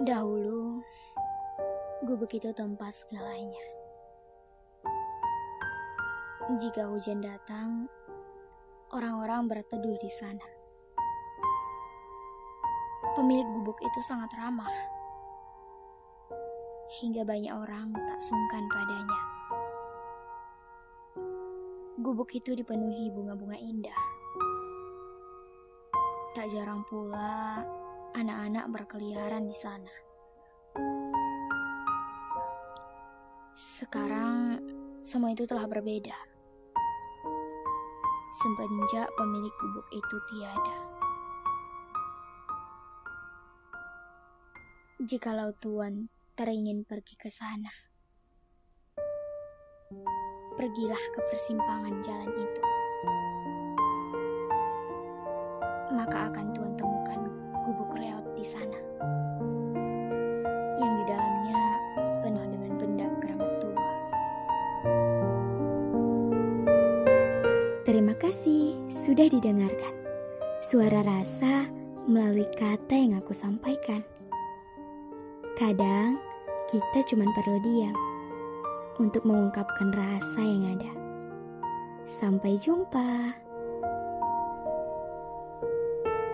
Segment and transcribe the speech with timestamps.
[0.00, 0.80] Dahulu,
[2.08, 3.64] gubuk itu tempat segalanya.
[6.56, 7.84] Jika hujan datang,
[8.96, 10.48] orang-orang berteduh di sana.
[13.12, 14.72] Pemilik gubuk itu sangat ramah,
[17.04, 19.20] hingga banyak orang tak sungkan padanya.
[22.00, 24.00] Gubuk itu dipenuhi bunga-bunga indah.
[26.32, 27.60] Tak jarang pula
[28.14, 29.94] anak-anak berkeliaran di sana.
[33.54, 34.56] Sekarang
[35.04, 36.16] semua itu telah berbeda.
[38.30, 40.78] Semenjak pemilik gubuk itu tiada.
[45.00, 47.72] Jikalau Tuan teringin pergi ke sana,
[50.54, 52.62] pergilah ke persimpangan jalan itu.
[55.90, 56.89] Maka akan Tuan temukan
[58.40, 58.78] di sana.
[60.80, 61.60] Yang di dalamnya
[62.24, 63.84] penuh dengan benda keramat tua.
[67.84, 69.92] Terima kasih sudah didengarkan.
[70.64, 71.68] Suara rasa
[72.08, 74.00] melalui kata yang aku sampaikan.
[75.60, 76.16] Kadang
[76.72, 77.96] kita cuma perlu diam
[78.96, 80.92] untuk mengungkapkan rasa yang ada.
[82.08, 83.49] Sampai jumpa.